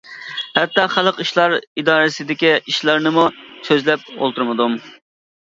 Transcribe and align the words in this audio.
ھەتتا 0.53 0.85
خەلق 0.93 1.19
ئىشلار 1.23 1.53
ئىدارىسىدىكى 1.81 2.55
ئىشلارنىمۇ 2.73 3.27
سۆزلەپ 3.69 4.09
ئولتۇرمىدىم. 4.19 4.81